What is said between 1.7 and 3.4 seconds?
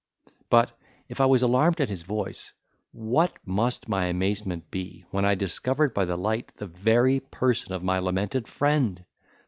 at his voice, what